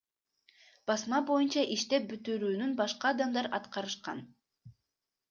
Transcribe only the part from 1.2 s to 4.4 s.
боюнча иштеп бүтүрүүнү башка адамдар аткарышкан.